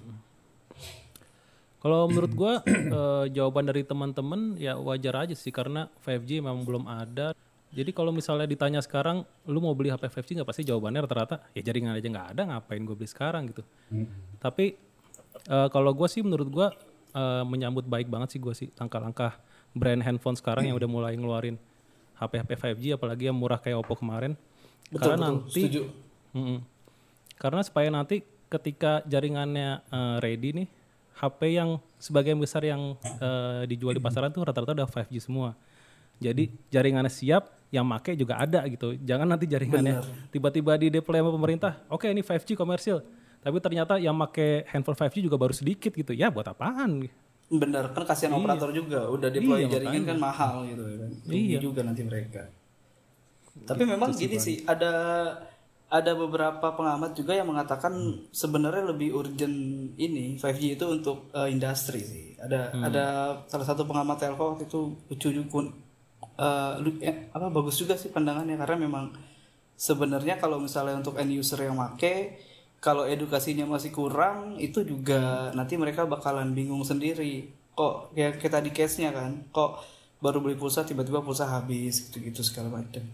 [1.81, 2.53] Kalau menurut gua
[2.97, 7.33] eh, jawaban dari teman-teman ya wajar aja sih karena 5G memang belum ada.
[7.71, 11.63] Jadi kalau misalnya ditanya sekarang, lu mau beli HP 5G nggak pasti jawabannya rata-rata ya
[11.63, 13.63] jaringan aja nggak ada, ngapain gue beli sekarang gitu.
[14.37, 14.75] Tapi
[15.49, 16.67] eh, kalau gua sih menurut gua
[17.13, 19.37] eh, menyambut baik banget sih gua sih langkah-langkah
[19.71, 21.55] brand handphone sekarang yang udah mulai ngeluarin
[22.19, 24.37] HP-HP 5G apalagi yang murah kayak Oppo kemarin.
[24.91, 25.25] Betul, karena betul.
[25.25, 25.81] nanti Setuju.
[26.37, 26.59] Mm-mm.
[27.41, 28.21] Karena supaya nanti
[28.51, 30.67] ketika jaringannya eh, ready nih,
[31.17, 35.57] HP yang sebagian besar yang eh, dijual di pasaran tuh rata-rata udah 5G semua.
[36.21, 38.93] Jadi jaringannya siap, yang make juga ada gitu.
[39.01, 43.01] Jangan nanti jaringannya tiba-tiba di deploy sama pemerintah, oke ini 5G komersil.
[43.41, 46.13] Tapi ternyata yang make handphone 5G juga baru sedikit gitu.
[46.13, 47.09] Ya buat apaan?
[47.51, 51.09] Bener kan kasihan operator juga udah deploy Iya, jaringan kan mahal gitu ya kan.
[51.27, 52.41] Rugi juga nanti mereka.
[53.67, 54.93] Tapi memang gini sih ada
[55.91, 57.91] ada beberapa pengamat juga yang mengatakan
[58.31, 62.25] sebenarnya lebih urgent ini 5G itu untuk eh, industri sih.
[62.39, 63.05] Ada ada
[63.51, 65.67] salah satu pengamat telco waktu itu lucu juga
[66.81, 69.05] lu- eh, apa bagus juga sih pandangannya karena memang
[69.75, 72.39] sebenarnya kalau misalnya untuk end user yang make
[72.81, 77.53] kalau edukasinya masih kurang itu juga nanti mereka bakalan bingung sendiri.
[77.77, 79.85] Kok kayak kita di case nya kan kok
[80.17, 83.05] baru beli pulsa tiba-tiba pulsa habis gitu-gitu segala macam.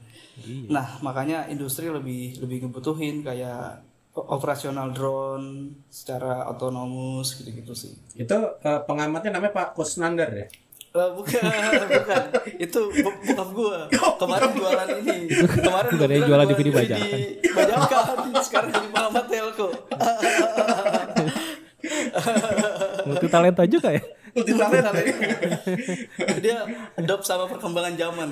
[0.71, 3.83] Nah makanya industri lebih lebih ngebutuhin kayak
[4.15, 7.93] operasional drone secara otonomus gitu-gitu sih.
[8.15, 10.47] Itu eh, pengamatnya namanya Pak Kusnandar ya?
[10.87, 11.41] Eh, bukan,
[11.93, 12.23] bukan.
[12.57, 13.77] Itu bu- bokap gua.
[14.21, 15.17] Kemarin jualan ini.
[15.37, 17.09] Kemarin Bukan gua yang jualan DVD bajakan.
[17.53, 18.15] Bajakan.
[18.45, 19.67] Sekarang jadi Muhammad Telco.
[23.05, 24.01] Multi talenta juga ya.
[24.33, 25.03] Multi talent ya?
[26.41, 26.57] Dia
[26.95, 28.27] adopt sama perkembangan zaman.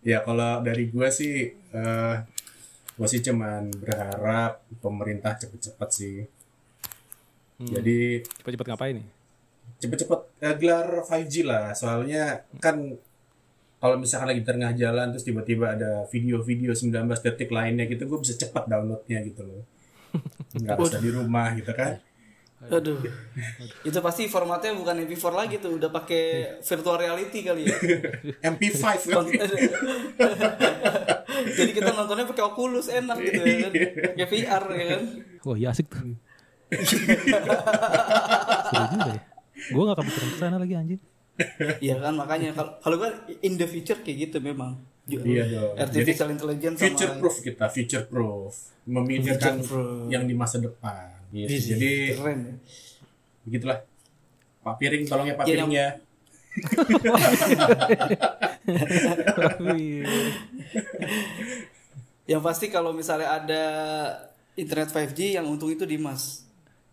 [0.00, 2.14] Ya kalau dari gue sih, eh
[2.96, 6.16] gue sih cuman berharap pemerintah cepet-cepet sih.
[7.60, 9.08] Jadi Cepet-cepet ngapain nih?
[9.80, 11.72] cepet-cepet eh, gelar 5G lah.
[11.72, 12.76] Soalnya kan
[13.80, 16.92] kalau misalkan lagi di tengah jalan terus tiba-tiba ada video-video 19
[17.24, 19.64] detik lainnya gitu, gue bisa cepat downloadnya gitu loh.
[20.60, 21.96] Nggak usah di rumah gitu kan.
[22.60, 23.00] Aduh.
[23.88, 27.76] itu pasti formatnya bukan MP4 lagi tuh, udah pakai virtual reality kali ya.
[28.52, 28.84] MP5
[29.16, 29.24] kan.
[31.56, 33.72] Jadi kita nontonnya pakai Oculus enak gitu ya kan.
[34.12, 35.02] Kayak VR ya kan.
[35.48, 36.04] Wah iya asik tuh.
[38.70, 39.20] Seru juga ya.
[39.70, 41.00] Gue gak kepikiran ke sana lagi anjing.
[41.80, 44.76] Iya kan makanya kalau kalau kan in the future kayak gitu memang.
[45.08, 45.74] Iya dong.
[45.80, 48.54] Artificial intelligence sama future proof kita, future proof,
[48.86, 49.58] memikirkan
[50.12, 51.16] yang di masa depan.
[51.32, 51.48] Gitu.
[51.50, 52.54] Iya, Jadi keren ya.
[53.46, 53.78] begitulah.
[54.60, 55.88] Pak Piring, tolong ya Pak Iya, Piring ya.
[62.30, 63.64] Yang pasti kalau misalnya ada
[64.54, 66.44] internet 5G yang untung itu Dimas.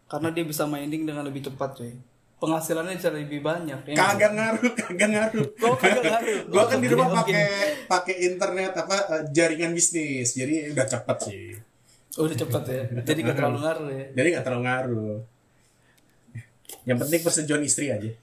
[0.08, 1.91] Karena dia bisa mining dengan lebih cepat coy.
[2.38, 3.91] Penghasilannya bisa lebih banyak.
[3.91, 3.96] ya?
[3.98, 5.48] Kagak ngaruh, kagak ngaruh.
[5.67, 6.48] Oh, kagak ngaruh.
[6.48, 7.46] Gua kan di rumah pakai
[7.89, 10.38] pakai internet apa eh, jaringan bisnis.
[10.38, 11.58] Jadi udah cepet sih.
[12.17, 12.84] Oh, udah cepat ya.
[13.04, 14.06] Jadi gak terlalu ngaruh ya.
[14.13, 15.17] Jadi nggak terlalu ngaruh.
[16.88, 18.08] Yang penting persetujuan istri aja.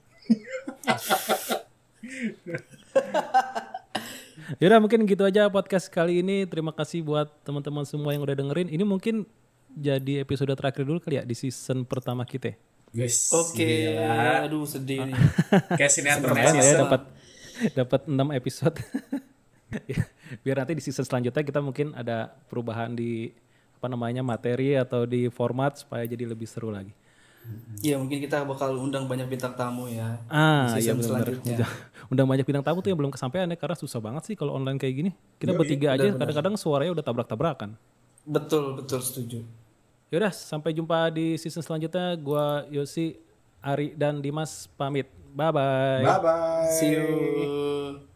[4.61, 6.47] Yaudah mungkin gitu aja podcast kali ini.
[6.47, 8.69] Terima kasih buat teman-teman semua yang udah dengerin.
[8.71, 9.27] Ini mungkin
[9.75, 12.55] jadi episode terakhir dulu kali ya di season pertama kita.
[12.95, 13.35] Guys.
[13.35, 14.47] Oke, gila.
[14.47, 15.19] aduh sedih nih.
[15.79, 17.03] Kayak sinetron ya dapat
[17.75, 18.77] dapat 6 episode.
[20.47, 23.35] Biar nanti di season selanjutnya kita mungkin ada perubahan di
[23.75, 26.95] apa namanya materi atau di format supaya jadi lebih seru lagi.
[27.85, 30.17] Iya mungkin kita bakal undang banyak bintang tamu ya.
[30.33, 31.09] Ah, iya season benar.
[31.29, 31.57] selanjutnya.
[32.13, 34.77] Undang, banyak bintang tamu tuh yang belum kesampaian ya karena susah banget sih kalau online
[34.77, 35.11] kayak gini.
[35.41, 37.81] Kita bertiga aja kadang-kadang suaranya udah tabrak-tabrakan.
[38.25, 39.41] Betul, betul setuju.
[40.13, 42.15] Yaudah, sampai jumpa di season selanjutnya.
[42.19, 43.19] Gua Yosi,
[43.65, 45.09] Ari dan Dimas pamit.
[45.35, 46.05] Bye bye.
[46.05, 46.71] Bye bye.
[46.79, 48.14] See you.